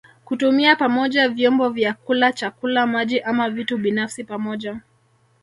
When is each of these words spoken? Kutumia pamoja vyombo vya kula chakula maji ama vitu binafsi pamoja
Kutumia 0.25 0.75
pamoja 0.75 1.29
vyombo 1.29 1.69
vya 1.69 1.93
kula 1.93 2.33
chakula 2.33 2.87
maji 2.87 3.19
ama 3.19 3.49
vitu 3.49 3.77
binafsi 3.77 4.23
pamoja 4.23 4.79